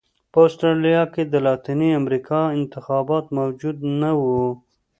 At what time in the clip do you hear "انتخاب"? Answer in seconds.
2.59-3.07